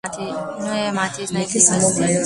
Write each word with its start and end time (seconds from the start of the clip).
Nuja 0.61 0.79
je 0.85 0.91
mati 0.97 1.19
iznajdljivosti. 1.27 2.13